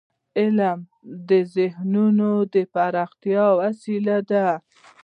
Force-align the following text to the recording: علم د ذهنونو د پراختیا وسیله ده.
علم 0.39 0.79
د 1.29 1.31
ذهنونو 1.55 2.29
د 2.53 2.55
پراختیا 2.73 3.45
وسیله 3.61 4.17
ده. 4.29 4.47